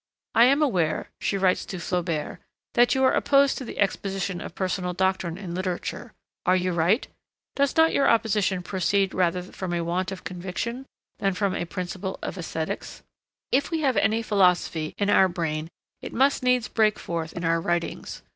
'I 0.33 0.45
am 0.45 0.61
aware,' 0.63 1.11
she 1.19 1.37
writes 1.37 1.63
to 1.67 1.77
Flaubert, 1.79 2.39
'that 2.73 2.95
you 2.95 3.03
are 3.03 3.13
opposed 3.13 3.55
to 3.59 3.63
the 3.63 3.77
exposition 3.77 4.41
of 4.41 4.55
personal 4.55 4.93
doctrine 4.95 5.37
in 5.37 5.53
literature. 5.53 6.11
Are 6.43 6.55
you 6.55 6.71
right? 6.73 7.07
Does 7.55 7.77
not 7.77 7.93
your 7.93 8.09
opposition 8.09 8.63
proceed 8.63 9.13
rather 9.13 9.43
from 9.43 9.75
a 9.75 9.83
want 9.83 10.11
of 10.11 10.23
conviction 10.23 10.87
than 11.19 11.35
from 11.35 11.53
a 11.53 11.65
principle 11.65 12.17
of 12.23 12.35
aesthetics? 12.35 13.03
If 13.51 13.69
we 13.69 13.81
have 13.81 13.95
any 13.95 14.23
philosophy 14.23 14.95
in 14.97 15.11
our 15.11 15.27
brain 15.27 15.69
it 16.01 16.13
must 16.13 16.41
needs 16.41 16.67
break 16.67 16.97
forth 16.97 17.33
in 17.33 17.43
our 17.45 17.61
writings. 17.61 18.23